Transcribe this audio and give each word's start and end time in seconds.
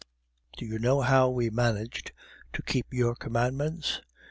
"Do 0.57 0.65
you 0.65 0.79
know 0.79 1.01
how 1.01 1.29
we 1.29 1.51
managed 1.51 2.11
to 2.53 2.63
keep 2.63 2.87
your 2.91 3.13
commandments? 3.13 4.01